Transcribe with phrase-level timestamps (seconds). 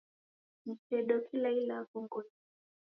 [0.65, 2.35] Msedo kila ilagho ngolonyi.